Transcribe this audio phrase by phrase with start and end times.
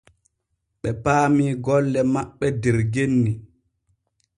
[0.81, 3.31] Ɓe paami golle maɓɓe der genni.